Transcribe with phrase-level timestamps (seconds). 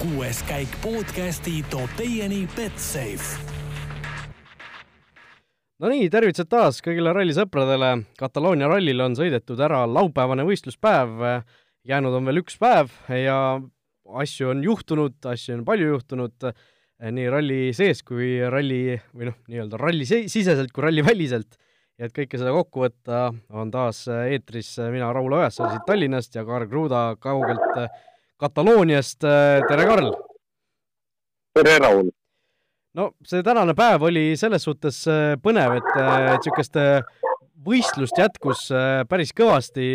[0.00, 3.36] kuues käik podcasti toob teieni Betsafe.
[5.80, 7.90] Nonii, tervitused taas kõigile rallisõpradele.
[8.20, 11.20] Kataloonia rallil on sõidetud ära laupäevane võistluspäev,
[11.88, 13.36] jäänud on veel üks päev ja
[14.24, 16.48] asju on juhtunud, asju on palju juhtunud
[17.00, 21.60] nii ralli sees kui ralli või noh, nii-öelda ralli siseselt kui ralli väliselt.
[22.00, 26.44] ja et kõike seda kokku võtta, on taas eetris mina, Raul Ojasaar siit Tallinnast ja
[26.48, 27.76] Kaar Kruda kaugelt
[28.40, 30.06] Katalooniast, tere Karl!
[31.52, 32.06] tere, Raul!
[32.96, 35.90] no see tänane päev oli selles suhtes äh, põnev, et
[36.38, 37.02] niisugust äh,
[37.66, 39.90] võistlust jätkus äh, päris kõvasti,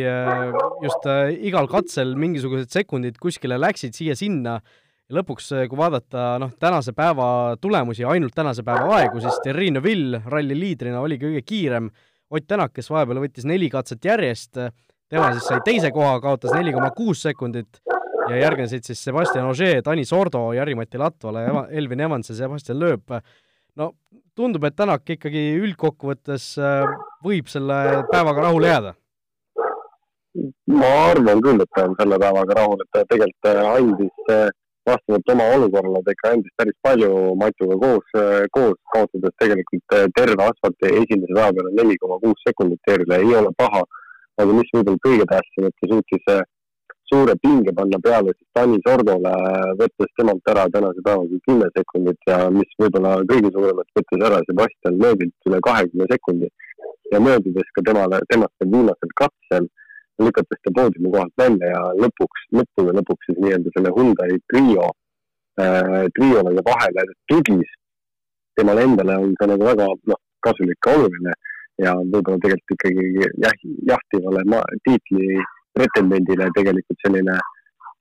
[0.86, 1.10] just
[1.50, 7.28] igal katsel mingisugused sekundid kuskile läksid siia-sinna ja lõpuks, kui vaadata noh, tänase päeva
[7.62, 11.90] tulemusi, ainult tänase päeva aegu, siis Terrine Vill ralli liidrina oli kõige kiirem,
[12.34, 14.58] Ott Tänak, kes vahepeal võttis neli katset järjest,
[15.10, 17.82] tema siis sai teise koha, kaotas neli koma kuus sekundit
[18.30, 23.16] ja järgnesid siis Sebastian Ogier, Tanis Ordo, Jari-Mati Latvala, Elvin Evans ja Sebastian Loeb.
[23.76, 23.92] no
[24.36, 26.84] tundub, et Tänak ikkagi üldkokkuvõttes äh,
[27.24, 27.80] võib selle
[28.12, 28.94] päevaga rahule jääda?
[30.68, 34.50] ma arvan küll, et ta on selle päevaga rahul, et ta tegelikult äh, andis äh,
[34.86, 38.18] vastavalt oma olukorrale, ta ikka andis päris palju Matuga koos,
[38.54, 43.54] koos kaotades tegelikult terve asfalti esimese päeva peale neli koma kuus sekundit Eerile, ei ole
[43.58, 43.82] paha.
[44.36, 46.26] aga mis võib-olla kõige tähtsam, et ta suutis
[47.12, 49.32] suure pinge panna peale siis Tanis Ordole,
[49.80, 55.00] võttes temalt ära tänase päevaga kümme sekundit ja mis võib-olla kõige suuremalt võttis ära Sebastian
[55.04, 56.50] Loebilt üle kahekümne sekundi
[57.14, 59.70] ja möödudes ka temale, temast veel viimasel katsel,
[60.26, 64.92] lükates ta poodiumi kohalt välja ja lõpuks, lõppude lõpuks siis nii-öelda selle Hyundai trio
[65.62, 67.74] äh,, triole vahele tugis.
[68.56, 71.34] temale endale on see nagu väga noh, kasulik ja oluline
[71.84, 73.08] ja võib-olla tegelikult ikkagi
[73.44, 73.56] jah,
[73.92, 74.44] jahtivale
[74.88, 75.44] tiitli
[75.78, 77.38] pretendendile tegelikult selline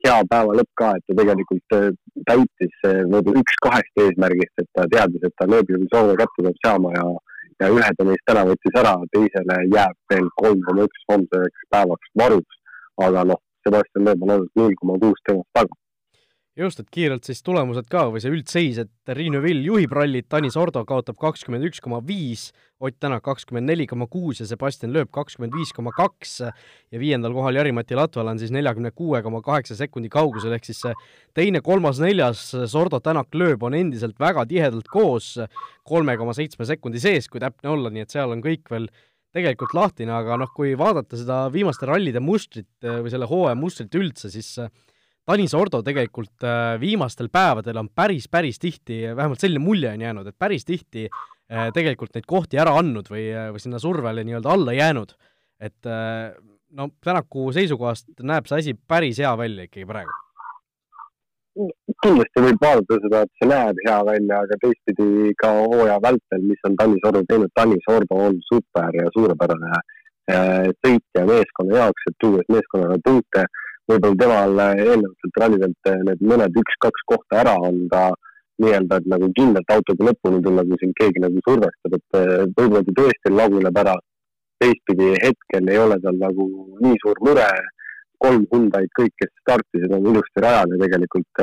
[0.05, 1.86] hea päeva lõpp ka, et ta tegelikult äh,
[2.28, 6.58] täitis äh, võib-olla üks kahest eesmärgist, et ta teadis, et ta lööbi soove kätte peab
[6.67, 7.07] saama ja,
[7.62, 12.12] ja ühe ta neist täna võttis ära, teisele jääb veel kolm koma üks homseks päevaks
[12.20, 12.61] varuks.
[13.05, 15.83] aga noh, Sebastian Loeb on olnud null koma kuus temast taga
[16.59, 20.57] just, et kiirelt siis tulemused ka või see üldseis, et Riinu Vill juhib rallit, Tanis
[20.61, 22.53] Ordo kaotab kakskümmend üks koma viis,
[22.85, 26.41] Ott Tänak kakskümmend neli koma kuus ja Sebastian Loeb kakskümmend viis koma kaks.
[26.92, 30.83] Ja viiendal kohal Jari-Mati Latval on siis neljakümne kuue koma kaheksa sekundi kaugusel, ehk siis
[30.83, 30.92] see
[31.39, 35.36] teine, kolmas, neljas, Sordo, Tänak, Loeb on endiselt väga tihedalt koos,
[35.86, 38.91] kolme koma seitsme sekundi sees, kui täpne olla, nii et seal on kõik veel
[39.35, 44.29] tegelikult lahtine, aga noh, kui vaadata seda viimaste rallide mustrit või selle hooaja mustrit üldse,
[44.35, 44.59] siis
[45.24, 50.27] Tanis Ordo tegelikult äh, viimastel päevadel on päris, päris tihti, vähemalt selline mulje on jäänud,
[50.29, 54.52] et päris tihti äh, tegelikult neid kohti ära andnud või, äh, või sinna survele nii-öelda
[54.52, 55.17] alla jäänud.
[55.64, 55.86] et
[56.77, 60.12] no Tänaku seisukohast näeb see asi päris hea välja ikkagi praegu.
[62.02, 66.68] kindlasti võib vaadata seda, et see näeb hea välja, aga teistpidi ka hooaja vältel, mis
[66.68, 69.79] on Tanis Ordo teinud, Tanis Ordo on super ja suurepärane
[70.83, 73.46] sõitja meeskonna jaoks, et tuues meeskonnale punkte
[73.90, 78.06] võib-olla temal eelnevatelt rallidelt eh, need mõned üks-kaks kohta ära anda
[78.62, 82.83] nii-öelda, et nagu kindlalt autoga lõpuni tulla, kui sind keegi nagu survestab, et eh, võib-olla
[82.86, 83.96] ta tõesti laguneb ära.
[84.62, 86.44] teistpidi hetkel ei ole tal nagu
[86.80, 87.48] nii suur mure,
[88.23, 91.42] kolm Hyundai'd, kõik, kes startisid, on ilusti rajal ja tegelikult,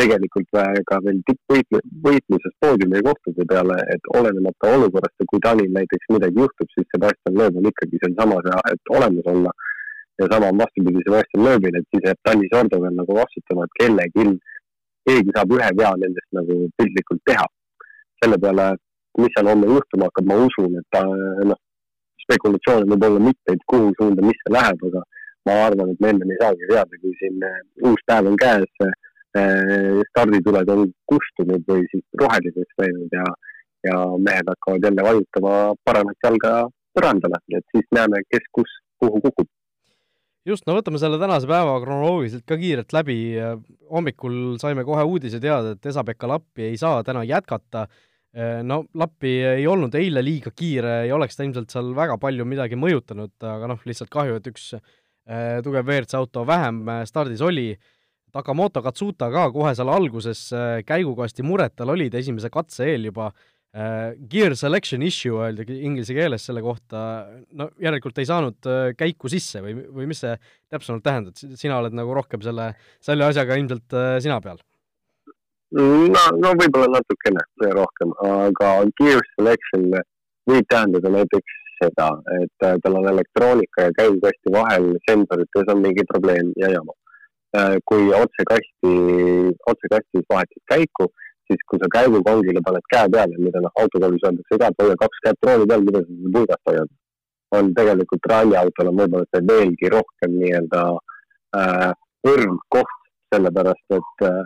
[0.00, 0.48] tegelikult
[0.88, 6.72] ka veel tippvõitluses poodiumi kohtade peale, et olenemata olukorrast ja kui Tanil näiteks midagi juhtub,
[6.74, 9.54] siis Sebastian Loeb on ikkagi sealsamas ja et olemas olla
[10.20, 14.26] ja sama on vastupidi Sebastian Loebile, et siis jääb Tanis Ordogan nagu vastutama, et kellelgi,
[15.08, 17.46] keegi saab ühe vea nendest nagu piltlikult teha.
[18.20, 18.64] selle peale,
[19.16, 21.00] mis seal homme juhtuma hakkab, ma usun, et ta
[21.50, 21.60] noh,
[22.24, 25.00] spekulatsioone võib olla mitmeid, kuhu suunda, mis see läheb, aga
[25.48, 28.84] ma arvan, et me ennem ei saagi teada, kui siin äh, uus päev on käes
[28.84, 33.24] äh,, stardituled on kustunud või siis roheliseks läinud ja,
[33.88, 33.96] ja
[34.28, 35.54] mehed hakkavad jälle vajutama
[35.88, 36.52] paremat jalga
[36.98, 39.48] põrandale, et siis näeme, kes kus, kuhu kukub
[40.48, 43.18] just, no võtame selle tänase päeva kronoloogiliselt ka kiirelt läbi,
[43.90, 47.86] hommikul saime kohe uudise teada, et Esa-Pekka Lappi ei saa täna jätkata,
[48.64, 52.78] no Lappi ei olnud eile liiga kiire, ei oleks ta ilmselt seal väga palju midagi
[52.80, 57.72] mõjutanud, aga noh, lihtsalt kahju, et üks eh, tugev WRC auto vähem eh, stardis oli,
[58.30, 63.32] Takamoto Katsuta ka kohe seal alguses eh, käigukasti mured tal olid esimese katse eel juba
[63.34, 67.02] Uh, gear selection issue öeldi inglise keeles selle kohta,
[67.54, 70.32] no järelikult ei saanud uh, käiku sisse või, või mis see
[70.72, 74.58] täpsemalt tähendab, sina oled nagu rohkem selle, selle asjaga ilmselt uh, sina peal?
[75.78, 79.86] no, no võib-olla natukene rohkem, aga gear selection
[80.50, 82.08] võib tähendada näiteks seda,
[82.42, 86.96] et tal on elektroonika ja käigukasti vahel sensorites on mingi probleem ja jama.
[87.88, 88.90] kui otsekasti,
[89.66, 91.08] otsekastis vahetasid käiku,
[91.50, 95.48] siis kui sa käigukongile paned käe peale, mida noh, autokoolis öeldakse et hoia kaks kätt
[95.48, 96.92] rooli peal, mida sa seda pulgast hoiad,
[97.58, 100.84] on tegelikult ralliautol on võib-olla see veelgi rohkem nii-öelda
[101.58, 101.90] äh,
[102.30, 102.96] õrn koht,
[103.34, 104.42] sellepärast et äh,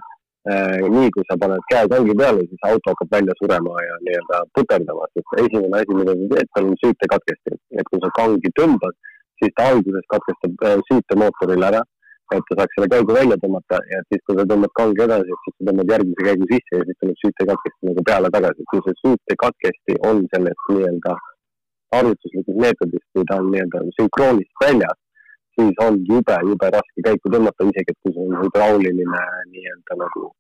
[0.97, 5.09] nii kui sa paned käe kongi peale, siis auto hakkab välja surema ja nii-öelda puterdama,
[5.13, 8.97] sest esimene asi, mida sa teed, tal on süütekatkestus, et kui sa kangi tõmbad,
[9.43, 11.85] siis ta alguses katkestab äh, süüte mootoril ära
[12.33, 15.55] et ta saaks selle käigu välja tõmmata ja siis, kui sa tõmbad kangi edasi, siis
[15.57, 18.67] sa tõmbad järgmise käigu sisse ja siis tuleb süütekatkesti nagu peale tagasi.
[18.71, 21.17] kui see süütekatkesti on sellest nii-öelda
[21.99, 24.99] arvutuslikust meetodist, kui ta on nii-öelda sünkroonist väljas,
[25.59, 30.31] siis on jube, jube raske käiku tõmmata, isegi et kui sul on hüdrauliline nii-öelda nagu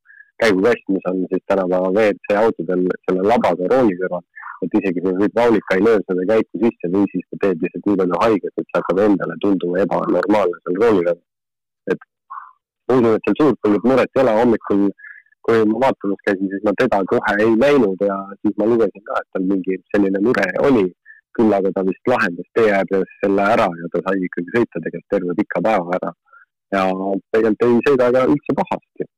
[0.42, 4.24] käigukast, mis on siis tänapäeva WRC autodel selle labaga rooli kõrval,
[4.64, 8.00] et isegi kui hüdraulika ei löö seda käiku sisse või siis ta teeb lihtsalt nii
[8.02, 11.22] palju haiget, et see hakkab endale tunduma ebanormaalne seal rooli kõrval
[12.88, 14.88] ma usun, et seal suurt muret ei ole, hommikul
[15.44, 19.18] kui ma vaatamas käisin, siis ma teda kohe ei näinud ja siis ma lugesin ka,
[19.20, 20.86] et tal mingi selline mure oli.
[21.34, 25.08] küll aga ta vist lahendas tee ääres selle ära ja ta sai ikkagi sõita tegelikult
[25.14, 26.12] terve pika päeva ära.
[26.76, 26.84] ja
[27.34, 29.08] tegelikult ei sõida ka üldse pahasti.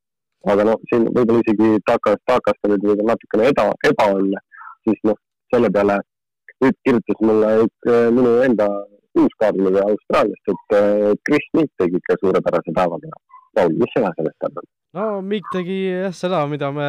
[0.53, 4.43] aga noh, siin võib-olla isegi takas, takas ta nüüd võib-olla natukene eba, ebaõnne,
[4.89, 5.21] siis noh,
[5.55, 6.01] selle peale
[6.65, 8.67] nüüd kirjutas mulle üks äh, minu enda
[9.21, 10.77] uuskaarlane Austraaliast, et
[11.29, 13.21] Chris Meek tegi ikka suurepärase päeva täna
[13.57, 14.69] Paul, mis sina sellest arvad?
[14.97, 16.89] no Mikk tegi jah seda, mida me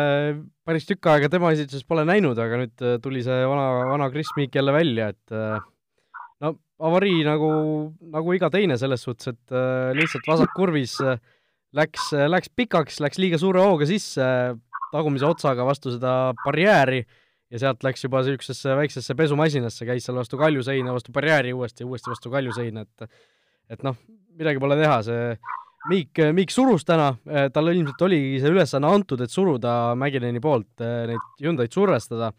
[0.67, 4.31] päris tükk aega tema esituses pole näinud, aga nüüd äh, tuli see vana, vana Chris
[4.37, 5.59] Meek jälle välja, et äh,
[6.43, 6.53] no
[6.87, 7.51] avarii nagu,
[8.13, 10.97] nagu iga teine selles suhtes, et äh, lihtsalt vasakkurvis
[11.77, 14.27] läks, läks pikaks, läks liiga suure hooga sisse,
[14.93, 17.01] tagumise otsaga vastu seda barjääri
[17.51, 22.11] ja sealt läks juba niisugusesse väiksesse pesumasinasse, käis seal vastu kaljuseina, vastu barjääri uuesti, uuesti
[22.13, 23.09] vastu kaljuseina, et
[23.67, 23.97] et noh,
[24.39, 25.23] midagi pole teha, see
[25.87, 30.83] Miik, Miik surus täna, eh, talle ilmselt oligi see ülesanne antud, et suruda Mäkineni poolt
[30.83, 32.33] eh, neid Hyundai'd survestada.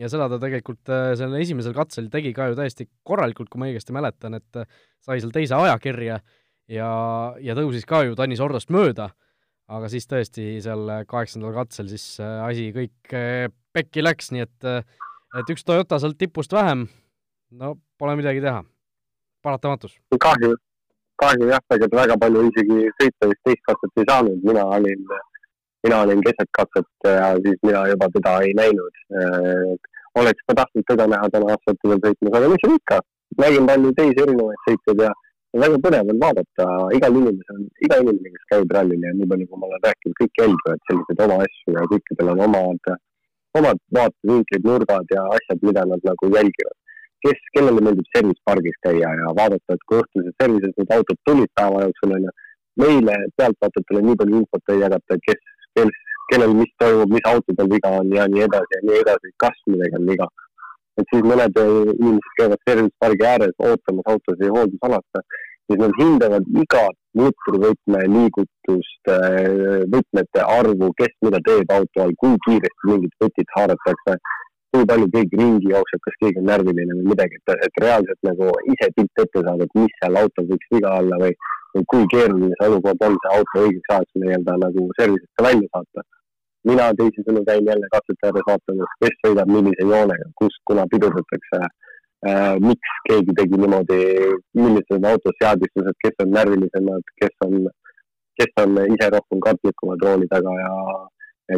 [0.00, 3.68] Ja seda ta tegelikult eh, sellel esimesel katsel tegi ka ju täiesti korralikult, kui ma
[3.68, 4.62] õigesti mäletan, et
[5.04, 6.18] sai seal teise aja kirja
[6.72, 6.88] ja,
[7.38, 9.12] ja tõusis ka ju Tanis Ordost mööda,
[9.70, 13.14] aga siis tõesti seal kaheksandal katsel siis asi kõik
[13.76, 14.68] pekki läks, nii et
[15.38, 16.88] et üks Toyota sealt tipust vähem,
[17.56, 18.64] no pole midagi teha,
[19.44, 19.94] paratamatus.
[20.18, 20.56] kahju
[21.22, 25.02] tegelikult väga palju isegi sõita vist teist katset ei saanud, mina olin,
[25.86, 28.94] mina olin keset katset ja siis mina juba teda ei näinud.
[30.20, 32.98] oleks ka tahtnud teda näha täna asfaltidel sõitmas, aga mis seal ikka,
[33.42, 35.12] nägin palju teisi erinevaid sõitjaid ja
[35.62, 36.66] väga põnev on vaadata,
[36.98, 40.42] igal inimesel, iga inimene, kes käib rallil ja nii palju, kui ma olen rääkinud, kõik
[40.42, 42.92] jälgivad selliseid oma asju ja kõikidel on omad,
[43.60, 46.76] omad vaatevinklid, nurgad ja asjad, mida nad nagu jälgivad
[47.26, 51.52] kes, kellele meeldib service pargis käia ja vaadata, et kui õhtused service'id need autod tulid
[51.58, 52.32] päeva jooksul, onju.
[52.82, 55.42] meile pealtvaatajatele nii palju infot ei jagata, kes,
[55.76, 55.98] kes,
[56.30, 60.00] kellel mis toimub, mis autodel viga on ja nii edasi ja nii edasi, kas midagi
[60.00, 60.28] on viga.
[61.00, 65.22] et siis mõned inimesed käivad service pargi ääres ootamas autosid hooldusalasse,
[65.66, 69.12] siis nad hindavad igat mootorivõtme liigutust,
[69.94, 74.18] võtmete arvu, kes mida teeb auto all, kui kiiresti mingit võtit haaratakse
[74.72, 78.48] kui palju keegi ringi jookseb, kas keegi on närviline või midagi, et, et reaalselt nagu
[78.72, 81.36] ise pilt ette saada, et mis seal autol võiks viga olla või,
[81.76, 86.08] või kui keeruline see olukord on, see auto õigeks ajaks nii-öelda nagu service'isse välja saata.
[86.70, 92.54] mina teisisõnu käin jälle katsete ääres vaatamas, kes sõidab millise joonega, kus, kuna pidurdatakse äh,,
[92.68, 94.02] miks keegi tegi niimoodi,
[94.60, 97.66] millised on auto seadistused, kes on närvilisemad, kes on,
[98.40, 100.76] kes on ise rohkem kartlikumad rooli taga ja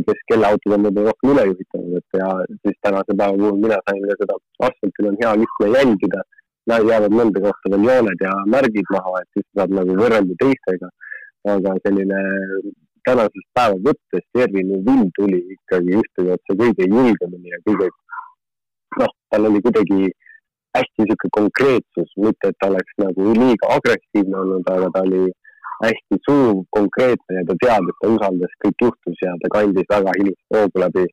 [0.07, 2.29] kes, kelle autod on võib-olla rohkem üle juhitanud, et ja
[2.63, 6.23] siis tänase päeva puhul mina sain ka seda, asfaltil on hea lihtne jälgida,
[6.71, 10.91] jäävad mõnda kohta veel jooned ja märgid maha, et siis saab nagu võrrelda teistega.
[11.53, 12.21] aga selline
[13.05, 17.89] tänasest päeva võttes Ervin Vill tuli ikkagi ühtegi otsa kõige julgemini ja kõige,
[19.01, 20.09] noh, tal oli kuidagi
[20.75, 25.27] hästi niisugune konkreetsus, mitte et ta oleks nagu liiga agressiivne olnud, aga ta oli
[25.83, 30.17] hästi sujuv, konkreetne ja ta teab, et ta usaldas, kõik juhtus ja ta kandis väga
[30.23, 31.07] ilusa hoogu läbi.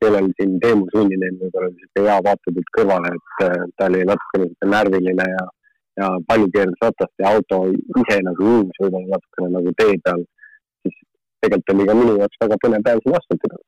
[0.00, 4.72] kellel siin Teemu Sunninen võib-olla oli sihuke hea vaatepilt kõrvale, et äh, ta oli natukene
[4.72, 5.44] närviline ja,
[6.00, 7.62] ja palju keeras ratast ja auto
[8.02, 10.26] ise nagu ujus võib-olla natukene nagu tee peal.
[10.84, 10.98] siis
[11.40, 13.64] tegelikult oli ka minu jaoks väga põnev päev siin asfalti peal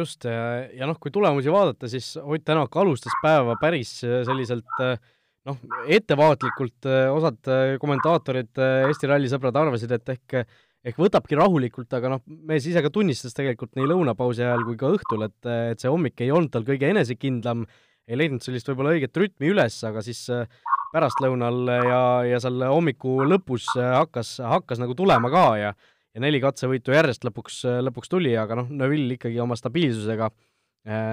[0.00, 4.96] just, ja noh, kui tulemusi vaadata, siis Ott Tänak alustas päeva päris selliselt äh,
[5.48, 5.60] noh,
[5.92, 10.38] ettevaatlikult äh, osad äh, kommentaatorid, äh, Eesti rallisõbrad arvasid, et ehk
[10.84, 14.90] ehk võtabki rahulikult, aga noh, mees ise ka tunnistas tegelikult nii lõunapausi ajal kui ka
[14.92, 17.62] õhtul, et, et see hommik ei olnud tal kõige enesekindlam,
[18.04, 20.20] ei leidnud sellist võib-olla õiget rütmi üles, aga siis
[20.92, 25.72] pärastlõunal ja, ja seal hommiku lõpus hakkas, hakkas nagu tulema ka ja
[26.14, 30.28] ja neli katsevõitu järjest lõpuks, lõpuks tuli, aga noh, Neville ikkagi oma stabiilsusega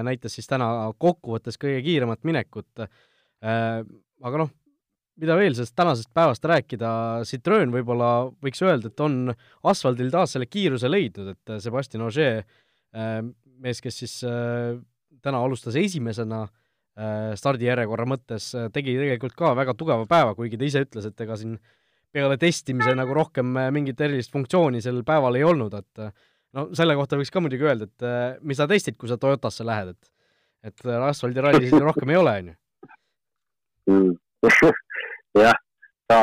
[0.04, 0.68] näitas siis täna
[1.00, 2.84] kokkuvõttes kõige kiiremat minekut.
[4.22, 4.52] Aga noh,
[5.22, 6.90] mida veel sellest tänasest päevast rääkida,
[7.28, 9.34] Citroen võib-olla võiks öelda, et on
[9.68, 12.46] asfaldil taas selle kiiruse leidnud, et Sebastian Ogier,
[13.62, 14.14] mees, kes siis
[15.22, 16.62] täna alustas esimesena äh,
[16.92, 21.20] Äh, stardijärjekorra mõttes äh, tegi tegelikult ka väga tugeva päeva, kuigi ta ise ütles, et
[21.24, 21.54] ega siin
[22.12, 26.02] peale testimise nagu rohkem äh, mingit erilist funktsiooni sel päeval ei olnud, et
[26.52, 29.94] no selle kohta võiks ka muidugi öelda, et mis sa testid, kui sa Toyotasse lähed,
[29.94, 30.10] et
[30.68, 32.58] et asfaldiralli siin rohkem ei ole, on ju.
[33.90, 34.14] Mm.
[35.42, 35.58] jah,
[36.08, 36.18] ta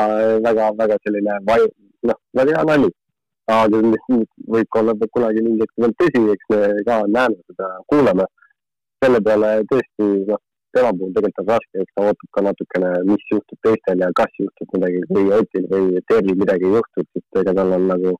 [0.46, 1.70] väga-väga selline vai-,
[2.08, 2.90] noh, väga hea nali.
[3.50, 3.78] aga
[4.54, 8.26] võib ka olla kunagi mingi hetk veel tõsi, eks me ka näeme seda, kuuleme.
[9.02, 10.40] selle peale tõesti, noh,
[10.76, 14.34] tema puhul tegelikult on raske, eks ta ootab ka natukene, mis juhtub teistel ja kas
[14.38, 18.12] juhtub midagi või Otil või Terri midagi juhtub, sest ega tal on nagu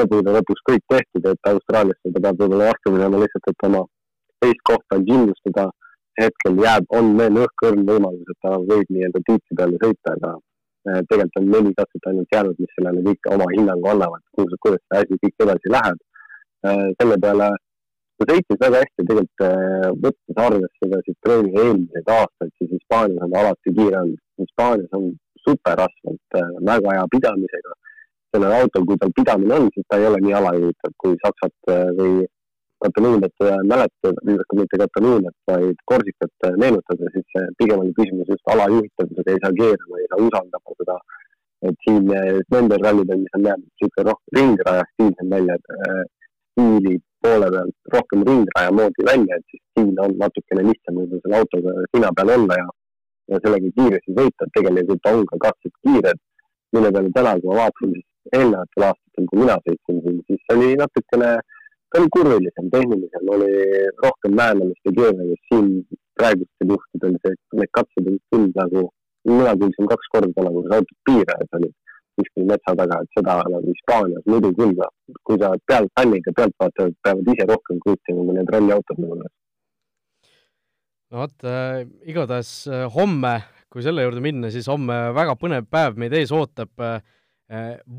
[0.00, 3.84] lõppude lõpuks kõik tehtud, et Austraaliasse ta peab võib-olla vastu minema lihtsalt, et oma
[4.42, 5.68] teist kohta kindlustada.
[6.20, 11.00] Hetkel jääb, on veel õhkõrn võimalus, et ta võib nii-öelda tiitli peale sõita, aga eh,
[11.08, 15.04] tegelikult on neli katset ainult jäänud, mis sellele kõik oma hinnangu annavad, kuidas, kuidas see
[15.04, 16.00] asi kõik edasi läheb.
[16.62, 17.52] Eh, selle peale
[18.22, 23.38] ta sõitis väga hästi tegelikult äh, võttes arvesse seda Citrooni eelmiseid aastaid, siis Hispaanias on
[23.40, 24.20] alati kiire olnud.
[24.42, 25.08] Hispaanias on
[25.46, 27.78] superasfalt äh, väga hea pidamisega.
[28.32, 31.90] sellel autol, kui tal pidamine on, siis ta ei ole nii alajuhitav kui Saksat äh,
[31.98, 32.22] või
[32.84, 39.58] Katalooniat mäletada, mitte Katalooniat, vaid Korsikat meenutada, siis pigem oli küsimus just alajuhitavusega, ei saa
[39.60, 40.98] keerama, ei saa usaldama seda.
[41.68, 42.08] et siin
[42.52, 45.56] nendel rallidel, mis on jäänud niisugune rohkem ringraja stiilsem välja,
[46.50, 51.38] stiili poole pealt rohkem ringraja moodi välja, et siis siin on natukene lihtsam võib-olla selle
[51.40, 52.68] autoga sina peal olla ja,
[53.32, 56.22] ja sellega kiiresti sõita, et tegelikult on ka katsed kiired,
[56.74, 60.72] mille peale täna, kui ma vaatasin siis eelnevatel aastatel, kui mina sõitsin siin, siis oli
[60.82, 61.30] natukene,
[61.92, 63.52] ta oli kurvilisem, tehnilisem, oli
[64.04, 65.68] rohkem väänamist ja keeramist, siin
[66.18, 68.88] praegustel juhtudel see, need katsed olid küll nagu,
[69.28, 71.74] mina kuulsin kaks korda nagu autot piirajas olid
[72.18, 74.92] kuskil metsa taga, et seda nagu Hispaanias muidu küll, noh,
[75.28, 79.38] kui sa pealt fännid ja pealtvaatajad peavad ise rohkem kruutima kui need ralliautod minu meelest.
[81.12, 83.34] no vot äh,, igatahes äh, homme,
[83.72, 87.00] kui selle juurde minna, siis homme väga põnev päev meid ees ootab äh,.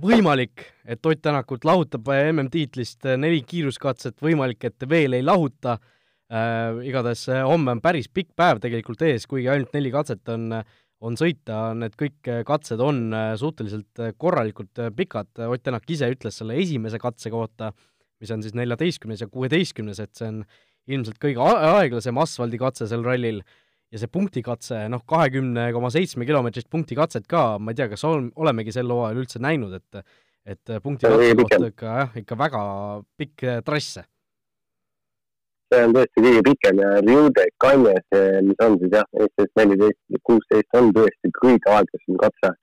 [0.03, 5.77] Võimalik, et Ott Tänakut lahutab MM-tiitlist äh, neli kiiruskatset, võimalik, et veel ei lahuta.
[6.33, 6.79] Äh,.
[6.87, 10.63] igatahes äh, homme on päris pikk päev tegelikult ees, kuigi ainult neli katset on äh,
[11.03, 16.09] on sõita, need kõik äh, katsed on äh, suhteliselt äh, korralikult pikad, Ott Tänak ise
[16.11, 17.71] ütles selle esimese katse kohta,
[18.23, 20.41] mis on siis neljateistkümnes ja kuueteistkümnes, et see on
[20.91, 23.41] ilmselt kõige aeglasem asfaldikatse sel rallil
[23.93, 28.31] ja see punktikatse, noh, kahekümne koma seitsme kilomeetrist punktikatset ka, ma ei tea, kas on,
[28.41, 30.03] olemegi sel hooajal üldse näinud, et
[30.43, 32.63] et punktikatse kohta ikka jah, ikka väga
[33.15, 34.01] pikk trass
[35.73, 38.05] see on tõesti kõige pikem ja Riude Kanjes,
[38.47, 42.53] mis on siis jah, Eestis neliteist kuusteist on tõesti kõige aeglasem katse.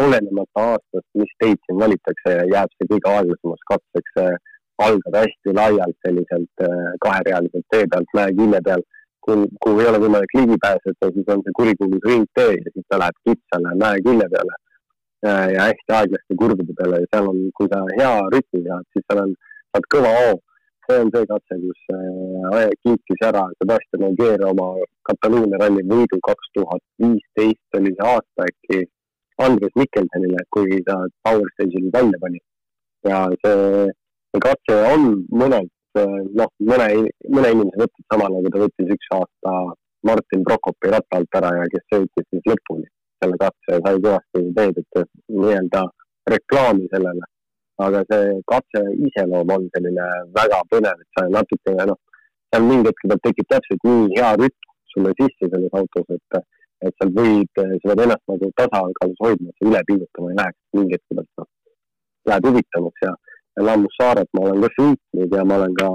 [0.00, 4.22] olenemata aastast, mis teid siin valitakse, jääb see kõige aeglasemaks katseks.
[4.80, 8.82] algab hästi laialt selliselt äh, kaherealiselt tee pealt mäekülje peal,
[9.26, 13.00] kuhu, kuhu ei ole võimalik ligi pääseda, siis on see kurikuulus ringtee ja siis ta
[13.02, 14.54] läheb kitsale mäekülje peale
[15.28, 19.06] äh, ja hästi aeglaste kurvide peale ja seal on, kui sa hea rütmi saad, siis
[19.06, 19.34] seal on,
[19.74, 20.38] saad kõva hoo
[20.90, 24.68] see on see katse, kus äh, kiitis ära Sebastian Ogier oma
[25.08, 28.80] Kataloonia ralli võidu kaks tuhat viisteist oli see aasta äkki
[29.40, 32.40] Andres Mikkelsonile, kui ta Power Stage'il välja pani.
[33.08, 33.86] ja see,
[34.32, 35.06] see katse on
[35.42, 36.86] mõnelt, noh, mõne,
[37.34, 39.54] mõne inimese võtnud sama nagu ta võttis üks aasta
[40.06, 42.86] Martin Prokopi ratta alt ära ja kes sõitis siis lõpuni
[43.20, 45.82] selle katse ja sai kõvasti teed, et nii-öelda
[46.34, 47.28] reklaami sellele.
[47.80, 50.06] Aga see katse iseloom on selline
[50.36, 52.00] väga põnev, et sa natukene noh,
[52.52, 56.40] seal mingi hetk tekib täpselt nii hea rütm sulle sisse selles autos, et,
[56.86, 60.60] et seal võid, sa pead ennast nagu tasakaalus hoidma, et sa üle pingutama ei läheks.
[60.76, 61.50] Mingi hetk pealt, noh,
[62.30, 63.14] läheb huvitavaks ja,
[63.56, 65.90] ja Lammussaaret ma olen ka sõitnud ja ma olen ka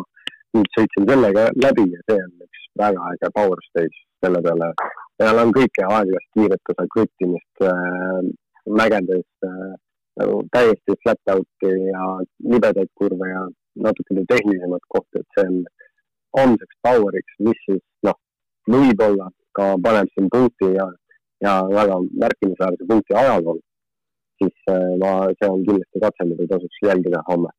[0.55, 4.71] nüüd sõitsin sellega läbi ja see on üks väga äge power stage selle peale.
[5.21, 8.21] seal on kõike aeglast kiiretuse, kruttimist äh,,
[8.79, 9.73] mägedes äh,
[10.19, 12.03] nagu täiesti flat out'i ja
[12.51, 13.45] libedaid kurve ja
[13.87, 15.63] natukene tehnilisemat kohta, et see on
[16.39, 18.17] homseks power'iks, mis siis noh,
[18.71, 20.87] võib-olla ka paneb siin punkti ja,
[21.43, 23.59] ja väga märkimisväärse punkti ajalool,
[24.41, 27.51] siis äh, ma, see on kindlasti katse, mida tasuks jälgida homme.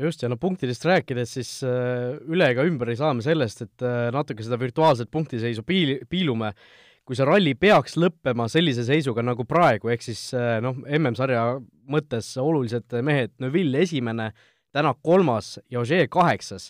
[0.00, 3.84] Just, ja no punktidest rääkides, siis äh, üle ega ümber ei saa me sellest, et
[3.84, 6.54] äh, natuke seda virtuaalset punktiseisu piil-, piilume.
[7.04, 10.20] Kui see ralli peaks lõppema sellise seisuga nagu praegu, ehk siis
[10.62, 11.56] noh, MM-sarja
[11.90, 14.30] mõttes olulised mehed, Neville esimene,
[14.70, 16.68] Tänak kolmas ja Ogier kaheksas,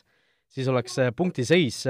[0.48, 1.82] siis oleks punktiseis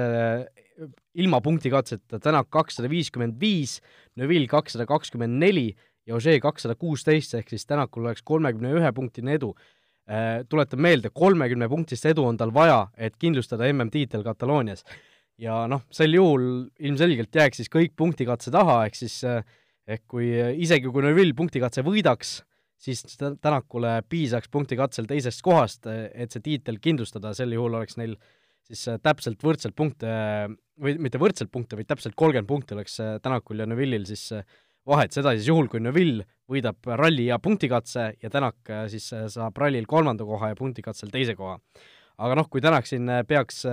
[1.15, 3.79] ilma punktikatseta Tänak kakssada viiskümmend viis,
[4.19, 5.69] Neville kakssada kakskümmend neli
[6.17, 9.55] Ogier kakssada kuusteist, ehk siis Tänakul oleks kolmekümne ühe punktine edu.
[10.51, 14.85] Tuletan meelde, kolmekümne punktist edu on tal vaja, et kindlustada MM-tiitel Kataloonias.
[15.41, 16.43] ja noh, sel juhul
[16.85, 19.23] ilmselgelt jääks siis kõik punktikatse taha, ehk siis
[19.91, 20.29] ehk kui
[20.63, 22.41] isegi, kui Neville punktikatse võidaks,
[22.81, 28.17] siis Tänakule piisaks punktikatsel teisest kohast, et see tiitel kindlustada, sel juhul oleks neil
[28.71, 30.11] siis täpselt võrdselt punkte,
[30.81, 34.31] või mitte võrdselt punkte, vaid täpselt kolmkümmend punkti oleks Tänakul ja Neville'il siis
[34.89, 39.27] vahet, seda siis juhul, kui Neville võidab ralli ja punktikatse ja Tänak äh, siis äh,
[39.31, 41.59] saab rallil kolmanda koha ja punktikatsel teise koha.
[42.21, 43.65] aga noh, kui Tänak siin äh, peaks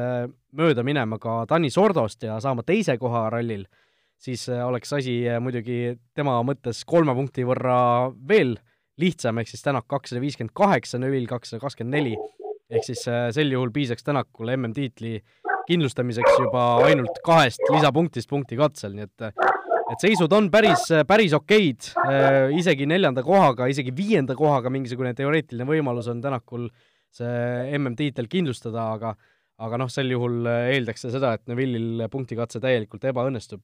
[0.55, 3.65] mööda minema ka Tanis Ordost ja saama teise koha rallil,
[4.17, 8.57] siis oleks asi muidugi tema mõttes kolme punkti võrra veel
[8.97, 12.15] lihtsam, ehk siis Tänak kakssada viiskümmend kaheksa, Neville kakssada kakskümmend neli,
[12.69, 15.19] ehk siis sel juhul piisaks Tänakule MM-tiitli
[15.67, 19.47] kindlustamiseks juba ainult kahest lisapunktist punkti katsel, nii et
[19.91, 25.67] et seisud on päris, päris okeid, äh, isegi neljanda kohaga, isegi viienda kohaga mingisugune teoreetiline
[25.67, 26.67] võimalus on Tänakul
[27.17, 29.15] see MM-tiitel kindlustada, aga
[29.58, 33.63] aga noh, sel juhul eeldaks see seda, et Neville'il punktikatse täielikult ebaõnnestub.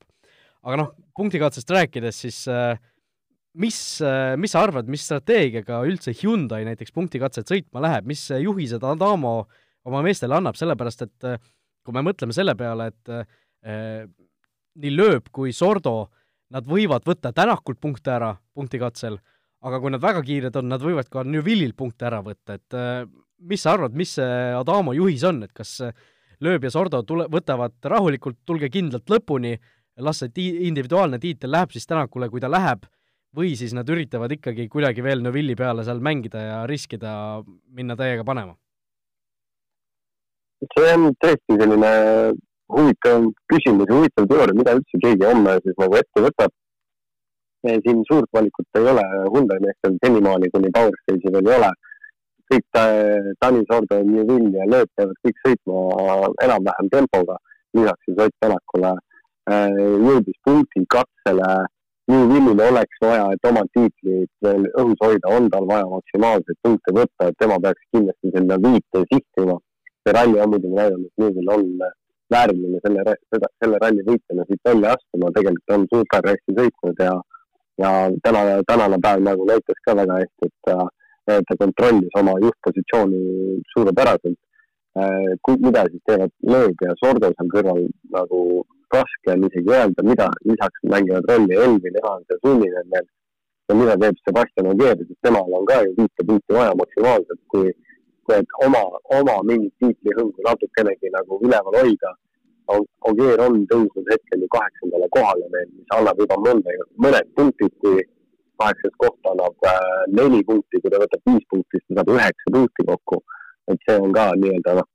[0.64, 2.80] aga noh, punktikatsest rääkides, siis äh,
[3.60, 8.84] mis, äh, mis sa arvad, mis strateegiaga üldse Hyundai näiteks punktikatset sõitma läheb, mis juhised
[8.88, 9.44] Adamo
[9.84, 11.30] oma meestele annab, sellepärast et
[11.84, 13.12] kui me mõtleme selle peale, et
[14.80, 16.10] nii Lööb kui Sordo,
[16.54, 19.18] nad võivad võtta Tänakult punkte ära punktikatsel,
[19.64, 23.06] aga kui nad väga kiired on, nad võivad ka Neuvillilt punkte ära võtta, et äh,
[23.44, 25.80] mis sa arvad, mis see Adamo juhis on, et kas
[26.44, 29.54] Lööb ja Sordo tule, võtavad rahulikult, tulge kindlalt lõpuni,
[30.04, 32.84] las see ti-, individuaalne tiitel läheb siis Tänakule, kui ta läheb,
[33.36, 37.14] või siis nad üritavad ikkagi kuidagi veel Neuvilli peale seal mängida ja riskida,
[37.74, 38.58] minna täiega panema?
[40.64, 41.90] see on tõesti selline
[42.76, 46.54] huvitav küsimus ja huvitav teooria, mida üldse keegi homme siis nagu ette võtab.
[47.64, 51.72] siin suurt valikut ei ole Hyundai meestel senimaani, kuni Power Stage'i veel ei ole.
[52.52, 52.66] kõik
[53.40, 55.78] Tanis Ordo, Newvil ja Lööp peavad kõik sõitma
[56.46, 57.38] enam-vähem tempoga,
[57.78, 58.92] lisaks siis Ott Tänakule
[59.50, 61.50] äh, jõudis punkti katsele.
[62.12, 67.30] Newvillil oleks vaja, et oma tiitlit veel õhus hoida, on tal vaja maksimaalseid punkte võtta,
[67.30, 69.56] et tema peaks kindlasti sinna viite sihtima.
[70.04, 71.70] see ralli on muidugi näidanud, et Newvill on
[72.32, 77.14] vääriline selle, seda, selle ralli võitjana siit välja astuma, tegelikult on super hästi sõitnud ja
[77.82, 77.90] ja
[78.24, 80.76] tänane, tänane päev nagu näitas ka väga hästi, et ta,
[81.26, 83.22] ta kontrollis oma juhtpositsiooni
[83.74, 84.40] suurepäraselt.
[84.94, 87.80] Äh, mida siis teevad Leeg ja Sordo seal kõrval
[88.14, 88.40] nagu
[88.94, 93.08] raske on isegi öelda, mida lisaks mängivad rolli Elvin, Evans ja Sunninen veel.
[93.70, 97.72] ja mida teeb Sebastian Ogier, sest temal on ka ju viite punkti vaja maksimaalselt, kui
[98.32, 98.84] et oma,
[99.18, 102.14] oma mingit tiitlihõngu natukenegi nagu üleval hoida.
[103.10, 108.00] Ogier on tõusnud hetkel ju kaheksandale kohale veel, mis annab juba mõnda, mõned punktid, kui
[108.62, 112.56] kaheksas koht annab äh, neli punkti, kui ta võtab viis punkti, siis ta saab üheksa
[112.56, 113.20] punkti kokku.
[113.72, 114.88] et see on ka nii-öelda noh,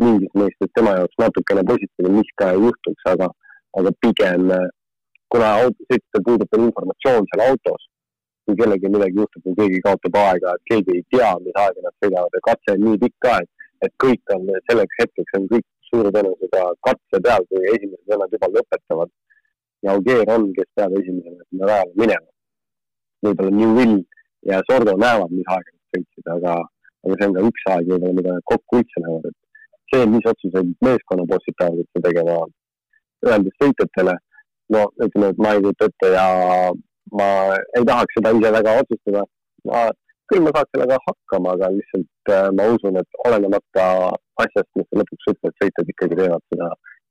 [0.00, 3.30] mingis mõistes tema jaoks natukene positiivne, mis ka ei juhtuks, aga,
[3.80, 4.66] aga pigem äh,
[5.32, 7.86] kuna sõitjatel puudub veel informatsioon seal autos,
[8.50, 11.94] kui kellelgi midagi juhtub või keegi kaotab aega, et keegi ei tea, mis aega nad
[12.02, 15.66] sõidavad ja katse on nii pikk ka, et, et kõik on selleks hetkeks on kõik
[15.90, 19.12] suure tõenäosusega katse peal, kui esimesed vennad juba lõpetavad.
[19.86, 22.28] ja Ogier on, kes peab esimesena sinna rajale minema.
[23.24, 23.96] võib-olla New Will
[24.50, 26.56] ja Sordo näevad, mis aega nad sõitsid, aga,
[27.06, 30.30] aga see on ka üks aeg võib-olla, mida nad kokku üldse näevad, et see, mis
[30.32, 32.36] otsuseid meeskonnabossid peavad üldse tegema,
[33.30, 34.14] öeldes sõitjatele,
[34.74, 36.26] no ütleme, et ma ei kujuta ette ja
[37.16, 37.28] ma
[37.78, 39.24] ei tahaks seda ise väga otsustada.
[39.68, 39.84] ma,
[40.30, 43.86] küll ma saaks sellega hakkama, aga lihtsalt äh, ma usun, et olenemata
[44.44, 46.68] asjast, mis lõpuks ütlevad, sõitjad ikkagi teevad seda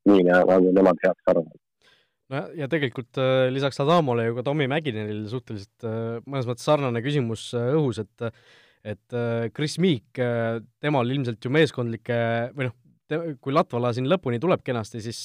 [0.09, 1.57] nii, nagu nemad heaks arvavad
[2.29, 7.03] no ja tegelikult äh, lisaks Adamole ju ka Tommy Mäkinenil suhteliselt äh, mõnes mõttes sarnane
[7.05, 8.31] küsimus õhus, et
[8.87, 9.13] et
[9.51, 10.15] Chris Meek
[10.79, 12.19] temal ilmselt ju meeskondlikke
[12.55, 12.75] või noh,
[13.43, 15.19] kui Latvala siin lõpuni tuleb kenasti, siis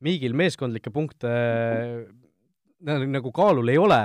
[0.00, 1.28] Meegil meeskondlikke punkte
[2.84, 4.00] nagu kaalul ei ole,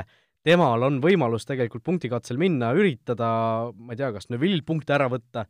[0.45, 3.29] temal on võimalus tegelikult punktikatsel minna, üritada,
[3.75, 5.45] ma ei tea, kas Neville punkte ära võtta,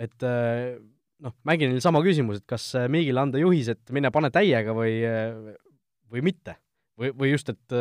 [0.00, 0.78] et eh,
[1.22, 4.96] noh, Mäginil sama küsimus, et kas eh, Miigile anda juhis, et mine pane täiega või,
[5.04, 5.56] eh,
[6.12, 6.56] või mitte.
[6.98, 7.72] või, või just, et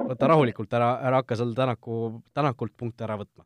[0.00, 3.44] võta rahulikult ära, ära hakka seal Tänaku, Tänakult punkte ära võtma?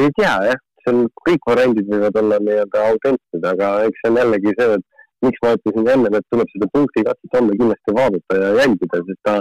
[0.00, 4.54] ei tea jah, seal kõik variandid võivad olla nii-öelda autentsed, aga eks see on jällegi
[4.56, 4.86] see, et
[5.26, 9.34] miks ma ütlesin ennem, et tuleb seda punktikatset homme kindlasti vaadata ja jälgida, sest ta,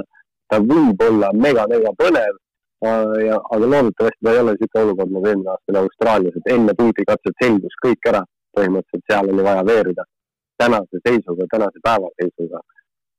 [0.49, 2.39] ta võib olla mega-mega põnev.
[3.27, 7.43] ja, aga loodetavasti ta ei ole niisugune olukord nagu eelmine aasta Austraalias, et enne punktikatset
[7.43, 8.21] selgus kõik ära,
[8.57, 10.05] põhimõtteliselt seal oli vaja veerida.
[10.61, 12.59] tänase seisuga, tänase päeva seisuga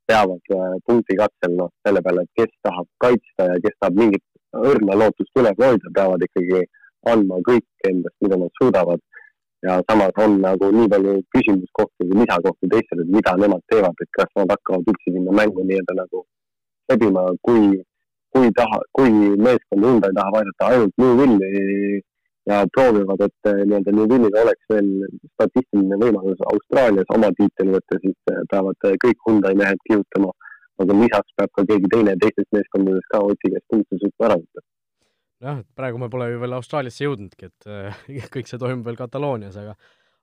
[0.06, 4.24] peavad äh, punktikatsel, noh, selle peale, et kes tahab kaitsta ja kes tahab mingit
[4.72, 6.62] õrna lootust üles hoida, peavad ikkagi
[7.12, 9.00] andma kõik endast, mida nad suudavad
[9.62, 14.10] ja samas on nagu nii palju küsimuskohti või lisakohti teistele, et mida nemad teevad, et
[14.18, 16.22] kas nad hakkavad üldse sinna mängu nii-öelda nagu
[16.90, 17.68] sebima, kui,
[18.34, 19.12] kui taha, kui
[19.46, 22.02] meeskond Hyundai tahab aidata ainult Newvilli
[22.50, 24.90] ja proovivad, et eh, nii-öelda Newvillil oleks veel
[25.36, 30.34] statistiline võimalus Austraalias oma tiitel võtta, siis eh, peavad eh, kõik Hyundai mehed kihutama.
[30.82, 34.62] aga lisaks peab ka keegi teine teistest meeskondadest ka Oti käest punkte suutma ära võtta
[35.42, 39.00] jah, et praegu me pole ju veel Austraaliasse jõudnudki, et äh, kõik see toimub veel
[39.00, 39.76] Kataloonias, aga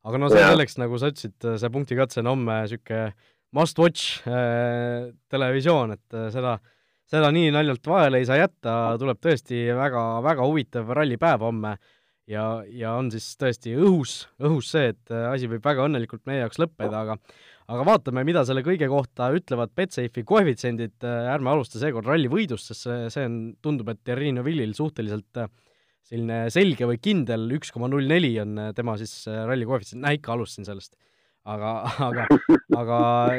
[0.08, 3.10] aga no see selleks, nagu sa ütlesid, see punktikatse on homme niisugune
[3.56, 6.58] must watch äh, televisioon, et äh, seda,
[7.10, 11.78] seda nii naljalt vahele ei saa jätta, tuleb tõesti väga, väga huvitav rallipäev homme.
[12.30, 16.44] Ja, ja on siis tõesti õhus, õhus see, et äh, asi võib väga õnnelikult meie
[16.44, 17.16] jaoks lõppeda, aga
[17.70, 22.72] aga vaatame, mida selle kõige kohta ütlevad Betsafe'i koefitsiendid, äh, ärme alusta seekord ralli võidust,
[22.72, 25.52] sest see, see on, tundub, et Terrino Villil suhteliselt äh,
[26.10, 30.18] selline selge või kindel, üks koma null neli on äh, tema siis ralli koefitsient, näe
[30.18, 30.98] ikka alustasin sellest.
[31.50, 31.70] aga,
[32.10, 32.26] aga,
[32.78, 32.98] aga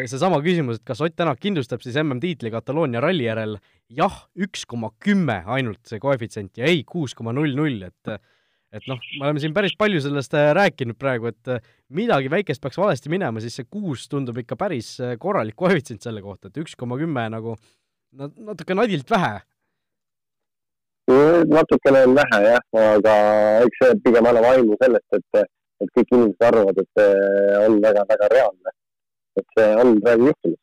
[0.09, 3.59] seesama küsimus, et kas Ott Tänak kindlustab siis MM-tiitli Kataloonia ralli järel,
[3.93, 8.15] jah, üks koma kümme ainult see koefitsient ja ei kuus koma null null, et
[8.77, 11.63] et noh, me oleme siin päris palju sellest äh, rääkinud praegu, et äh,
[11.97, 16.23] midagi väikest peaks valesti minema, siis see kuus tundub ikka päris äh, korralik koefitsient selle
[16.23, 17.57] kohta, et üks koma kümme nagu
[18.21, 19.41] natuke nadilt vähe.
[21.51, 23.15] natukene on vähe jah, aga
[23.67, 25.45] eks see pigem annab aimu sellest, et,
[25.83, 28.75] et kõik inimesed arvavad, et see on väga-väga reaalne.
[29.41, 30.61] et see on praegu juhtunud.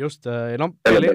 [0.00, 0.30] just,
[0.62, 1.08] no veel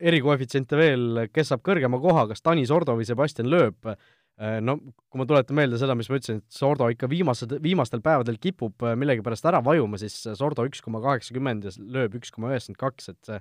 [0.00, 3.92] erikoefitsiente veel, kes saab kõrgema koha, kas Tanis Ordo või Sebastian Loeb
[4.40, 8.38] no kui ma tuletan meelde seda, mis ma ütlesin, et Sordo ikka viimased, viimastel päevadel
[8.40, 12.80] kipub äh, millegipärast ära vajuma, siis Sordo üks koma kaheksakümmend ja lööb üks koma üheksakümmend
[12.80, 13.40] kaks, et see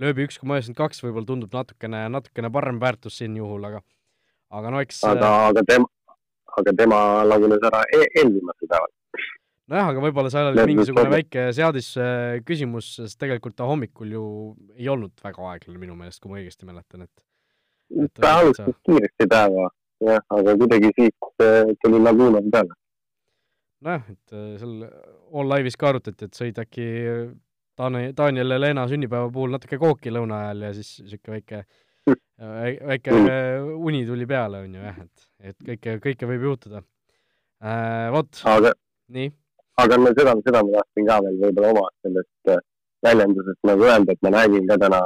[0.00, 3.82] lööbi üks koma üheksakümmend kaks võib-olla tundub natukene, natukene parem väärtus siin juhul, aga
[4.56, 5.90] aga no eks aga, äh, aga tema,
[6.60, 8.94] aga tema lagunes ära e eelviimasel päeval.
[9.74, 11.90] nojah, aga võib-olla seal oli mingisugune väike seadis
[12.48, 14.24] küsimus, sest tegelikult ta hommikul ju
[14.78, 17.28] ei olnud väga aeglane minu meelest, kui ma õigesti mäletan, et,
[18.06, 19.68] et ta alustas kiiresti päeva
[20.06, 22.76] jah, aga kuidagi siit äh, tuli laguunad peale.
[23.84, 26.88] nojah, et äh, seal All Live'is ka arutati, et sõid äkki
[27.80, 31.64] Taani, Daniel ja Leena sünnipäeva puhul natuke kooki lõuna ajal ja siis niisugune väike
[32.88, 33.76] väike mm.
[33.84, 36.80] uni tuli peale, on ju, jah, et, et kõike, kõike võib juhtuda
[37.60, 38.08] äh,.
[38.14, 38.42] Vot,
[39.16, 39.30] nii.
[39.80, 42.62] aga no seda, seda ma tahtsin ka veel võib-olla oma sellest äh,
[43.06, 45.00] väljendusest nagu öelda, et ma nägin ka täna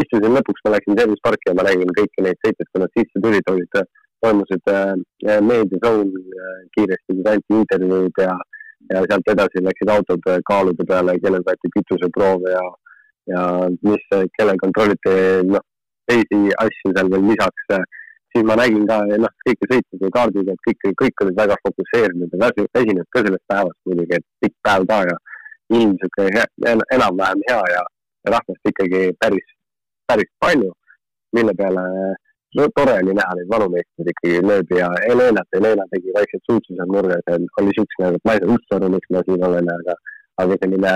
[0.00, 3.22] istusin lõpuks, ma läksin Service Parki ja ma nägin kõiki neid sõitjaid, kui nad sisse
[3.24, 3.80] tulid, olid,
[4.22, 4.92] toimusid äh,
[5.48, 8.36] meediasoon äh, kiiresti, kus anti intervjuud ja,
[8.92, 12.62] ja sealt edasi läksid autod äh, kaalude peale, kellel võeti kütuseproove ja,
[13.32, 13.42] ja
[13.88, 14.06] mis,
[14.38, 15.16] kellel kontrolliti,
[15.50, 15.66] noh,
[16.10, 17.84] teisi asju seal veel lisaks äh,
[18.32, 22.32] siis ma nägin ka, noh, kõiki sõitjaid ja kaardid, et kõik, kõik olid väga fokusseerinud
[22.32, 25.16] ja väsinud ka sellest päevast muidugi, et pikk päev ka ja
[25.72, 26.44] ilm niisugune
[26.96, 27.82] enam-vähem hea ja
[28.34, 29.51] rahvast ikkagi päris,
[30.12, 30.70] päris palju,
[31.36, 31.82] mille peale
[32.56, 36.90] no tore oli näha neid vanumeesteid ikkagi lööbi ja Helenat, Helena tegi vaikselt suutsu seal
[36.94, 39.94] nurgas ja oli siukene, et ma ei saa üldse aru, miks ma siin olen, aga,
[40.42, 40.92] aga selline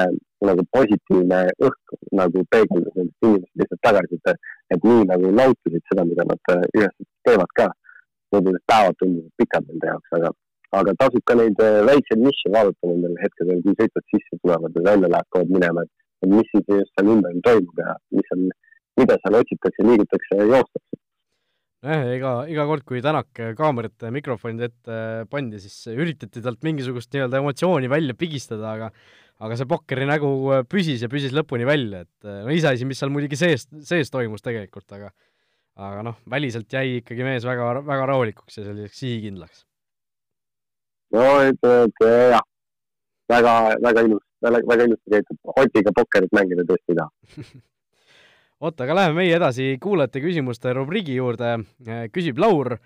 [0.48, 6.05] nagu positiivne õhk nagu peegeldus nendest inimestest lihtsalt tagasi, et, et nii nagu nautisid seda,
[6.11, 7.70] mida nad äh, üheselt teevad ka.
[8.35, 10.31] need päevad tunduvad pikad nende jaoks, aga,
[10.79, 14.83] aga tasub ka neid äh, väikseid nišše vaadata nendel hetkedel, kui sõitjad sisse tulevad ja
[14.90, 18.48] välja lähevad minema, et mis siis just seal ümber toimub ja mis on
[19.00, 21.00] mida seal otsitakse, liigutakse ja joostakse.
[21.87, 24.98] nojah, ega iga kord, kui Tänak kaamerate mikrofonide ette
[25.30, 28.90] pandi, siis üritati talt mingisugust nii-öelda emotsiooni välja pigistada, aga
[29.44, 30.30] aga see Pokkeri nägu
[30.70, 34.88] püsis ja püsis lõpuni välja, et no iseasi, mis seal muidugi sees, sees toimus tegelikult,
[34.96, 35.12] aga
[35.76, 39.66] aga noh, väliselt jäi ikkagi mees väga, väga rahulikuks ja selliseks sihikindlaks.
[41.12, 42.44] no ütleme, et jah,
[43.28, 43.54] väga,
[43.85, 47.44] väga ilus, väga, väga ilusti käitub, Otiga pokkerit mängida tõesti ei taha
[48.60, 51.56] oot, aga läheme meie edasi kuulajate küsimuste rubriigi juurde.
[51.86, 52.76] Äh, küsib Laur,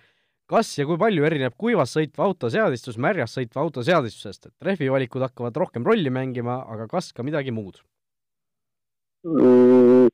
[0.50, 5.22] kas ja kui palju erineb kuivas sõitva auto seadistus märjas sõitva auto seadistusest, et rehvivalikud
[5.28, 7.78] hakkavad rohkem rolli mängima, aga kas ka midagi muud
[9.26, 10.08] mm,?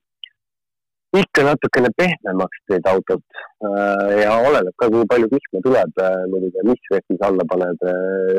[1.16, 3.22] ikka natukene pehmemaks teed autot
[3.64, 7.86] äh, ja oleneb ka, kui palju kihma tuleb äh, muidugi, mis rehvis alla paned.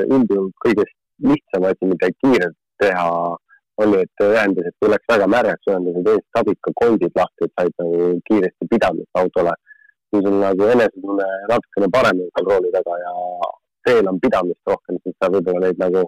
[0.05, 0.93] üldjuhul kõigest
[1.25, 3.09] lihtsam asi, mida kiirelt teha,
[3.83, 8.09] oli, et ühendasid, kui läks väga märjaks, ühendasid eest sabika koldid lahti, et said nagu
[8.29, 9.53] kiiresti pidamist autole.
[10.09, 13.09] kui sul nagu enesetunne natukene parem on seal rooli taga ja
[13.85, 16.03] teel on pidamist rohkem, siis sa võib-olla neid nagu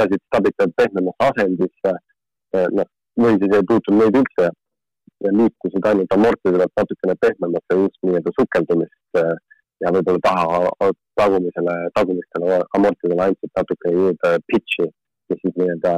[0.00, 1.92] lasid sabikad pehmemasse asendisse,
[2.78, 2.88] noh,
[3.20, 4.46] või siis ei puutunud neid üldse
[5.24, 9.20] ja liikusid ainult amortidele natukene pehmemasse just nii-öelda sukeldumist
[9.84, 10.90] ja võib-olla taha
[11.20, 14.88] tagumisele, tagumistele amortidele andsid natuke juurde pitch'i,
[15.28, 15.94] mis siis nii-öelda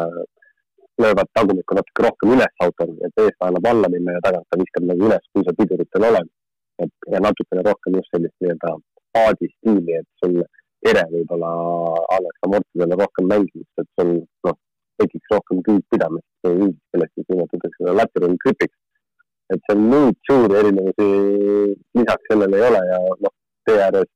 [1.03, 4.87] löövad tagumikku natuke rohkem üles autol, et eest annab alla minna ja tagant ta viskab
[4.91, 6.31] nagu üles, kui sa piduritel oled.
[6.83, 8.69] et ja natukene rohkem just sellist nii-öelda
[9.15, 10.37] paadi stiili, et sul
[10.87, 11.51] tere võib-olla
[12.17, 14.13] annaks amortidele rohkem mängimist, et sul
[14.47, 14.59] noh,
[15.03, 18.79] tekiks rohkem küüdpidamist keeles siis nimetatakse seda lateral grip'iks.
[19.53, 21.09] et seal muid suuri erinevusi
[21.99, 23.35] lisaks sellele ei ole ja noh,
[23.67, 24.11] tee ääres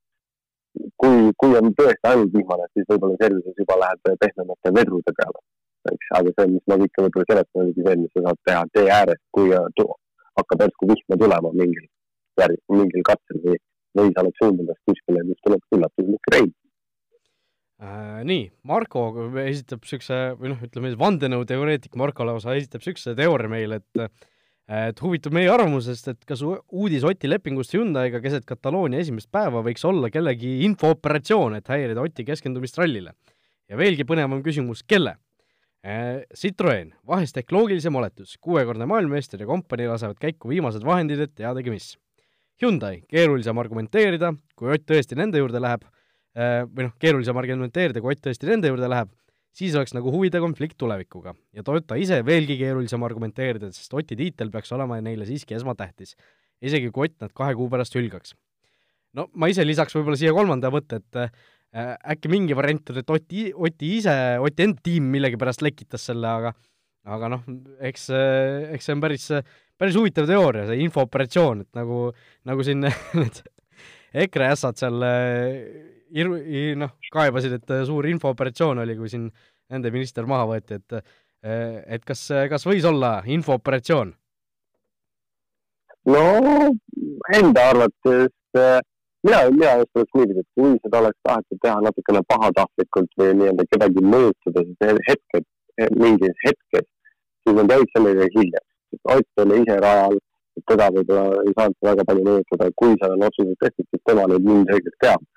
[1.00, 5.40] kui, kui on tõesti ainult vihmane, siis võib-olla servises juba lähed pehmemate vedrude peale,
[5.90, 8.88] eks, aga see, mis ma ikka võib-olla seletan, ongi see, mis sa saad teha tee
[8.98, 11.86] ääres, kui hakkab järsku vihma tulema mingil,
[12.72, 13.60] mingil katsel või,
[13.98, 16.52] või sa oled suundumas kuskile, kus tuleb üllatuslik reis
[17.82, 18.20] äh,.
[18.28, 19.06] nii, Marko
[19.44, 24.28] esitab niisuguse või noh, ütleme vandenõuteoreetik Marko lausa esitab niisuguse teooria meile, et
[24.72, 29.82] et huvitub meie arvamusest, et kas uudis Oti lepingust Hyundai'ga keset Kataloonia esimest päeva võiks
[29.84, 33.12] olla kellegi infooperatsioon, et häirida Oti keskendumist rallile.
[33.68, 35.16] ja veelgi põnevam küsimus, kelle?
[35.82, 41.32] Äh, Citroen, vahest ehk loogilisem oletus, kuuekordne maailmameister ja kompanii lasevad käiku viimased vahendid, et
[41.40, 41.88] teadagi mis.
[42.62, 45.82] Hyundai, keerulisem argumenteerida, kui Ott tõesti nende juurde läheb,
[46.38, 49.10] äh, või noh, keerulisem argumenteerida, kui Ott tõesti nende juurde läheb,
[49.58, 54.54] siis oleks nagu huvide konflikt tulevikuga ja Toyota ise veelgi keerulisem argumenteerida, sest Oti tiitel
[54.54, 56.14] peaks olema neile siiski esmatähtis,
[56.62, 58.36] isegi kui Ott nad kahe kuu pärast hülgaks.
[59.18, 61.34] no ma ise lisaks võib-olla siia kolmanda mõtte, et äh,
[61.72, 66.52] äkki mingi variant on, et Oti, Oti ise, Oti enda tiim millegipärast lekitas selle, aga
[67.02, 67.46] aga noh,
[67.82, 68.04] eks,
[68.76, 69.24] eks see on päris,
[69.80, 72.04] päris huvitav teooria, see infooperatsioon, et nagu,
[72.46, 72.84] nagu siin
[73.18, 73.40] need
[74.22, 75.02] EKRE ässad seal
[76.12, 76.38] iru-,
[76.78, 79.26] noh, kaebasid, et suur infooperatsioon oli, kui siin
[79.72, 81.02] nende minister maha võeti, et
[81.42, 84.12] et kas, kas võis olla infooperatsioon?
[86.06, 86.22] no
[87.34, 88.30] enda arvates
[89.26, 93.68] mina, mina just oleks niipidi, et kui seda oleks tahetud teha natukene pahatahtlikult või nii-öelda
[93.74, 95.48] kedagi mõjutada, siis hetked,
[96.04, 96.88] mingis hetkes,
[97.42, 98.70] siis nad jäid sellega hiljaks.
[99.16, 100.18] Ott oli ise rajal,
[100.68, 104.50] teda võib-olla ei saanud väga palju mõjutada, kui seal on otsused tehtud, siis tema neid
[104.54, 105.30] ilmselgelt teab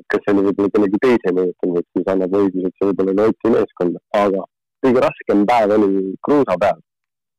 [0.00, 3.12] et kas see oli võib-olla kellegi teise mõjutanud, et siis annab õiguse, et see võib-olla
[3.14, 4.42] oli Oti meeskond, aga
[4.84, 5.92] kõige raskem päev oli
[6.28, 6.82] kruusapäev.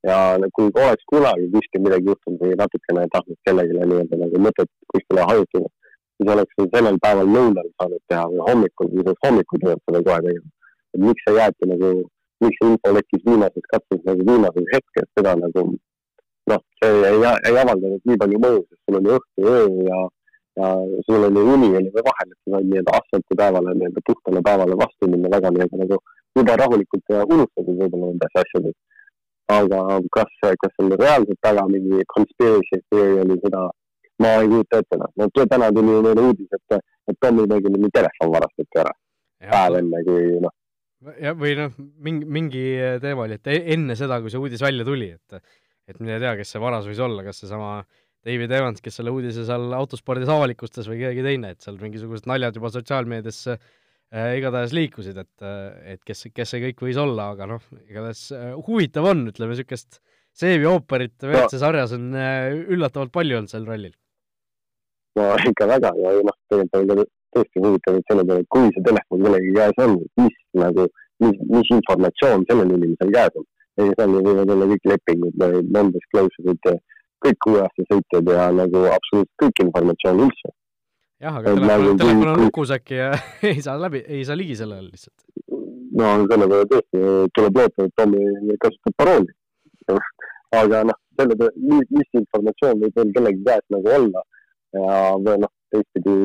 [0.07, 0.17] ja
[0.55, 5.71] kui oleks kunagi kuskil midagi juhtunud või natukene tahtnud kellelegi nii-öelda nagu mõtet kuskile hajutada,
[6.17, 10.19] siis oleks sellel päeval lõunal saanud teha või hommikul, siis oleks hommikul tulnud seda kohe
[10.27, 10.51] tegema.
[10.93, 11.89] et miks see jäeti nagu,
[12.45, 15.65] miks see info lekkis viimases katses nagu viimases hetkes, seda nagu
[16.51, 20.03] noh, see ei, ei avaldanud nii palju mõju, sest sul oli õhtu, öö ja
[20.57, 20.67] ja
[21.05, 25.09] sul oli uni oli veel vahel, et sa said nii-öelda asfaltipäevale, nii-öelda puhtale päevale vastu
[25.11, 25.97] minna väga nii-öelda nagu
[26.37, 28.77] juba rahulikult ja unustada võib-olla nendes asjades.
[29.57, 29.79] aga
[30.15, 33.61] kas, kas seal reaalselt taga mingi conspiracy theory oli, seda
[34.23, 35.11] ma ei kujuta ette, noh.
[35.19, 36.79] no täna tuli ju meile uudis, et,
[37.11, 38.95] et Tommy Mägini telefon varastati ära.
[39.51, 40.55] päev enne, kui noh.
[41.21, 41.77] ja, või noh,
[42.07, 42.65] mingi, mingi
[43.03, 45.41] teema oli, et enne seda, kui see uudis välja tuli, et
[45.87, 47.79] et mine tea, kes see varas võis olla, kas seesama
[48.27, 52.57] David Evans, kes selle uudise seal autospordis avalikustas või keegi teine, et seal mingisugused naljad
[52.59, 55.47] juba sotsiaalmeedias äh, igatahes liikusid, et,
[55.93, 60.01] et kes, kes see kõik võis olla, aga noh, igatahes äh, huvitav on, ütleme niisugust
[60.37, 63.95] seebi ooperit WRC sarjas on äh, üllatavalt palju olnud sel rallil.
[65.17, 69.23] No ikka väga ja noh, tegelikult on tõesti huvitav, et selle peale, kui see telefon
[69.25, 70.85] kellegi käes on, mis nagu,
[71.23, 73.47] mis, mis informatsioon sellel inimesel käes on.
[73.77, 75.43] ja seal võivad olla kõik lepingud,
[75.75, 76.69] non-disclosure'id
[77.25, 80.53] kõik uue-aasta sõitjad ja nagu absoluutselt kõik informatsioon üldse.
[81.23, 83.11] jah, aga telefon, nagu, telefon on lukus äkki ja
[83.51, 85.27] ei saa läbi, ei saa ligi sellele lihtsalt.
[85.99, 87.03] no selle peale tõesti
[87.37, 89.35] tuleb loota, et Tommy kasutab parooli.
[90.57, 91.53] aga noh, selle peale,
[91.91, 94.25] mis informatsioon võib veel kellegi käes nagu olla
[94.75, 96.17] ja või noh, teistpidi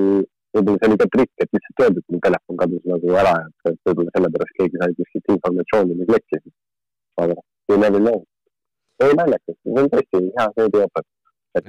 [0.52, 3.38] võib-olla see oli ka trikk, et lihtsalt öeldi, et mu telefon kadus nagu ära,
[3.70, 6.44] et võib-olla sellepärast keegi sai kuskilt informatsiooni, mis lekkis.
[7.22, 7.37] aga
[7.70, 8.22] you never know
[9.07, 11.05] ei naljakas, see on tõesti hea seediooper.
[11.59, 11.68] et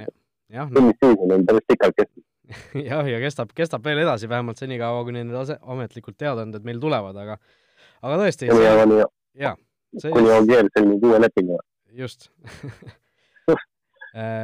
[0.74, 1.36] filmisseason no.
[1.38, 2.24] on päris pikalt kestnud.
[2.90, 7.16] jah, ja kestab, kestab veel edasi, vähemalt senikaua, kuni need ase-, ametlikud teadaanded meil tulevad,
[7.20, 7.38] aga
[8.04, 8.50] aga tõesti.
[8.52, 9.08] kuni on ju,
[10.10, 11.62] kuni Ogier sõlmib uue lepingu.
[11.94, 12.30] just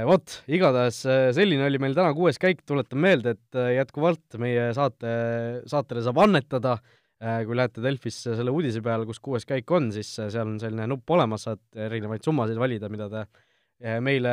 [0.07, 4.71] vot, igatahes äh, selline oli meil täna kuues käik, tuletan meelde, et äh, jätkuvalt meie
[4.77, 5.13] saate,
[5.71, 6.81] saatele saab annetada.
[7.21, 11.13] Kui lähete Delfisse selle uudise peale, kus kuues käik on, siis seal on selline nupp
[11.13, 13.27] olemas, saad erinevaid summasid valida, mida te
[14.01, 14.31] meile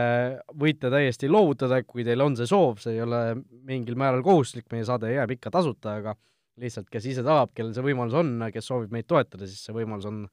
[0.56, 3.20] võite täiesti loovutada, kui teil on see soov, see ei ole
[3.68, 6.16] mingil määral kohustuslik, meie saade jääb ikka tasuta, aga
[6.64, 10.08] lihtsalt kes ise tahab, kellel see võimalus on, kes soovib meid toetada, siis see võimalus
[10.08, 10.24] on,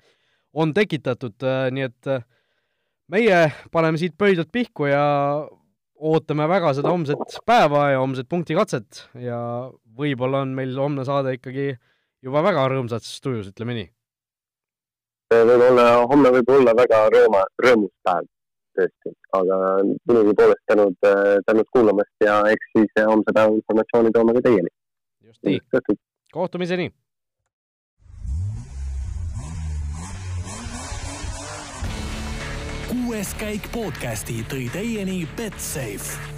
[0.54, 2.12] on tekitatud, nii et
[3.12, 3.40] meie
[3.72, 5.04] paneme siit pöidlalt pihku ja
[5.94, 9.38] ootame väga seda homset päeva ja homset punktikatset ja
[9.98, 11.74] võib-olla on meil homne saade ikkagi
[12.24, 13.88] juba väga rõõmsas tujus, ütleme nii.
[15.34, 18.26] võib-olla homme võib olla väga rõõma, rõõmus päev
[18.74, 20.96] tõesti, aga minugi poolest tänud,
[21.46, 24.72] tänud kuulamast ja eks siis homse päeva informatsiooni toome ka teieni.
[25.22, 25.60] just nii,
[26.32, 26.90] kohtumiseni!
[33.14, 36.33] Kuues käik podcasti tõi teieni Betsafe